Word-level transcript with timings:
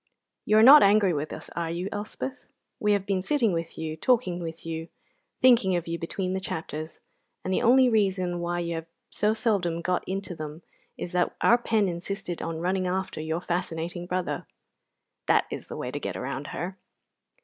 You 0.45 0.57
are 0.57 0.63
not 0.63 0.81
angry 0.81 1.13
with 1.13 1.31
us, 1.31 1.51
are 1.55 1.69
you, 1.69 1.87
Elspeth? 1.91 2.47
We 2.79 2.93
have 2.93 3.05
been 3.05 3.21
sitting 3.21 3.53
with 3.53 3.77
you, 3.77 3.95
talking 3.95 4.39
with 4.39 4.65
you, 4.65 4.87
thinking 5.39 5.75
of 5.75 5.87
you 5.87 5.99
between 5.99 6.33
the 6.33 6.39
chapters, 6.39 7.01
and 7.45 7.53
the 7.53 7.61
only 7.61 7.87
reason 7.87 8.39
why 8.39 8.61
you 8.61 8.73
have 8.73 8.87
so 9.11 9.35
seldom 9.35 9.79
got 9.79 10.03
into 10.07 10.33
them 10.33 10.63
is 10.97 11.11
that 11.11 11.35
our 11.41 11.59
pen 11.59 11.87
insisted 11.87 12.41
on 12.41 12.57
running 12.61 12.87
after 12.87 13.21
your 13.21 13.41
fascinating 13.41 14.07
brother. 14.07 14.47
(That 15.27 15.45
is 15.51 15.67
the 15.67 15.77
way 15.77 15.91
to 15.91 15.99
get 15.99 16.15
round 16.15 16.47
her.) 16.47 16.79